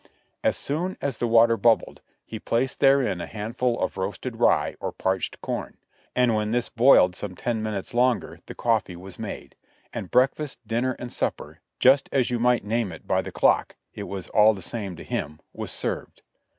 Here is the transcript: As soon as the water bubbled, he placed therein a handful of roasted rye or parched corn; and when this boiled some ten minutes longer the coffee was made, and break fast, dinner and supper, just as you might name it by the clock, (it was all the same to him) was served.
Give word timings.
As 0.43 0.57
soon 0.57 0.97
as 0.99 1.19
the 1.19 1.27
water 1.27 1.57
bubbled, 1.57 2.01
he 2.25 2.39
placed 2.39 2.79
therein 2.79 3.21
a 3.21 3.27
handful 3.27 3.79
of 3.79 3.97
roasted 3.97 4.37
rye 4.37 4.75
or 4.79 4.91
parched 4.91 5.39
corn; 5.41 5.77
and 6.15 6.33
when 6.33 6.49
this 6.49 6.69
boiled 6.69 7.15
some 7.15 7.35
ten 7.35 7.61
minutes 7.61 7.93
longer 7.93 8.39
the 8.47 8.55
coffee 8.55 8.95
was 8.95 9.19
made, 9.19 9.55
and 9.93 10.09
break 10.09 10.33
fast, 10.33 10.57
dinner 10.67 10.93
and 10.97 11.13
supper, 11.13 11.59
just 11.79 12.09
as 12.11 12.31
you 12.31 12.39
might 12.39 12.65
name 12.65 12.91
it 12.91 13.05
by 13.05 13.21
the 13.21 13.31
clock, 13.31 13.75
(it 13.93 14.07
was 14.07 14.27
all 14.29 14.55
the 14.55 14.63
same 14.63 14.95
to 14.95 15.03
him) 15.03 15.39
was 15.53 15.69
served. 15.69 16.23